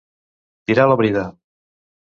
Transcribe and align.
Tirar 0.71 0.87
la 0.93 0.99
brida. 1.05 1.29